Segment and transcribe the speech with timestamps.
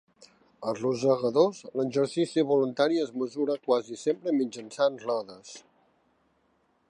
[0.69, 5.55] Als rosegadors, l'exercici voluntari es mesura quasi sempre mitjançant rodes.